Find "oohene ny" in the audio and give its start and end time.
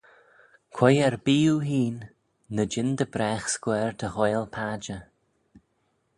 1.53-2.63